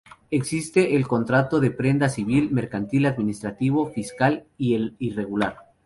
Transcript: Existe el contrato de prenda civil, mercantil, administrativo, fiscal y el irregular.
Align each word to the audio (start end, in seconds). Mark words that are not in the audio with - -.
Existe 0.31 0.95
el 0.95 1.07
contrato 1.07 1.59
de 1.59 1.69
prenda 1.69 2.09
civil, 2.09 2.49
mercantil, 2.51 3.05
administrativo, 3.05 3.85
fiscal 3.85 4.45
y 4.57 4.73
el 4.73 4.95
irregular. 4.97 5.57